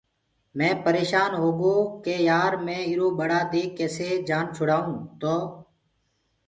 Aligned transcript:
مي 0.57 0.69
پريشآنٚ 0.83 1.33
هوگو 1.41 1.75
ڪي 2.03 2.15
يآر 2.29 2.51
مي 2.65 2.75
ايٚرو 2.87 3.07
ٻڙآ 3.19 3.39
دي 3.51 3.63
ڪيسي 3.77 4.09
جآن 4.27 4.45
ڇُڙآئونٚ 4.55 5.01
تو 5.21 5.35